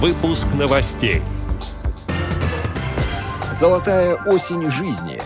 [0.00, 1.22] Выпуск новостей.
[3.52, 5.20] Золотая осень жизни.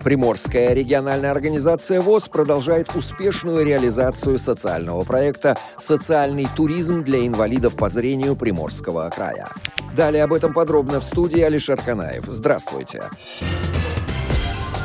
[0.00, 8.36] Приморская региональная организация ВОЗ продолжает успешную реализацию социального проекта «Социальный туризм для инвалидов по зрению
[8.36, 9.48] Приморского края».
[9.96, 12.26] Далее об этом подробно в студии Алишер Канаев.
[12.26, 13.04] Здравствуйте.
[13.38, 13.91] Здравствуйте.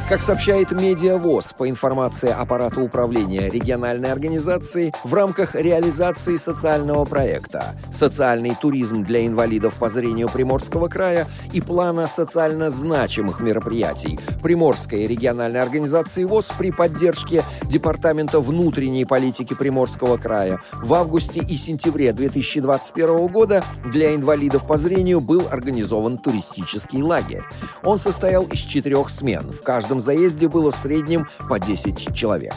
[0.10, 8.55] Как сообщает Медиавоз, по информации аппарата управления региональной организации, в рамках реализации социального проекта «Социальный
[8.55, 16.23] туризм для инвалидов по зрению Приморского края» и плана социально значимых мероприятий Приморской региональной организации
[16.23, 24.16] ВОЗ при поддержке Департамента внутренней политики Приморского края в августе и сентябре 2021 года для
[24.16, 27.44] инвалидов по зрению был организован туристический лагерь.
[27.84, 29.52] Он состоял из четырех смен.
[29.52, 32.56] В каждом каждом заезде было в среднем по 10 человек.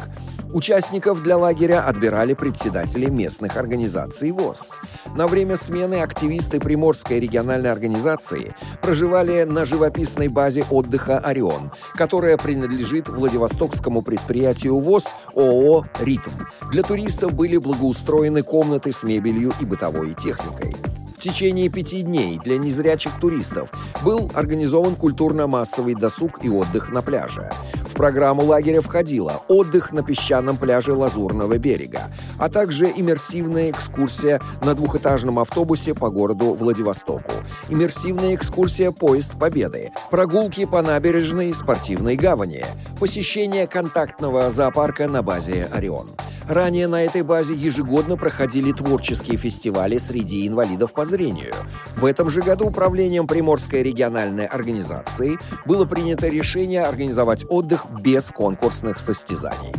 [0.52, 4.74] Участников для лагеря отбирали председатели местных организаций ВОЗ.
[5.14, 13.08] На время смены активисты Приморской региональной организации проживали на живописной базе отдыха «Орион», которая принадлежит
[13.08, 16.32] Владивостокскому предприятию ВОЗ ООО «Ритм».
[16.72, 20.74] Для туристов были благоустроены комнаты с мебелью и бытовой техникой.
[21.20, 23.70] В течение пяти дней для незрячих туристов
[24.02, 27.50] был организован культурно-массовый досуг и отдых на пляже.
[27.90, 34.74] В программу лагеря входила отдых на песчаном пляже Лазурного берега, а также иммерсивная экскурсия на
[34.74, 37.32] двухэтажном автобусе по городу Владивостоку,
[37.68, 42.64] иммерсивная экскурсия «Поезд Победы», прогулки по набережной спортивной гавани,
[42.98, 46.12] посещение контактного зоопарка на базе «Орион».
[46.48, 51.54] Ранее на этой базе ежегодно проходили творческие фестивали среди инвалидов по зрению.
[51.96, 59.00] В этом же году управлением Приморской региональной организации было принято решение организовать отдых без конкурсных
[59.00, 59.74] состязаний.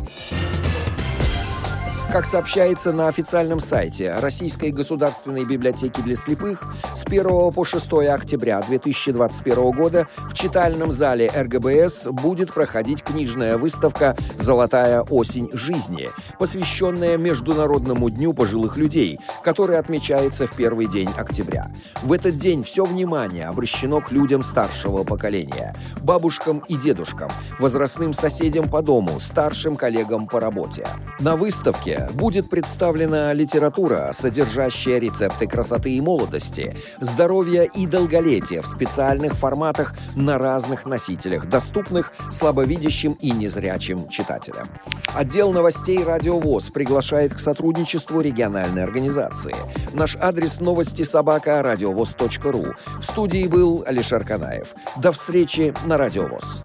[2.11, 6.61] Как сообщается на официальном сайте Российской государственной библиотеки для слепых,
[6.93, 14.17] с 1 по 6 октября 2021 года в читальном зале РГБС будет проходить книжная выставка
[14.37, 21.71] «Золотая осень жизни», посвященная Международному дню пожилых людей, который отмечается в первый день октября.
[22.03, 28.67] В этот день все внимание обращено к людям старшего поколения, бабушкам и дедушкам, возрастным соседям
[28.67, 30.89] по дому, старшим коллегам по работе.
[31.17, 39.33] На выставке будет представлена литература, содержащая рецепты красоты и молодости, здоровья и долголетия в специальных
[39.33, 44.67] форматах на разных носителях, доступных слабовидящим и незрячим читателям.
[45.13, 49.55] Отдел новостей «Радиовоз» приглашает к сотрудничеству региональной организации.
[49.93, 52.65] Наш адрес новости собака радиовоз.ру.
[52.99, 54.73] В студии был Алишер Канаев.
[54.97, 56.63] До встречи на «Радиовоз».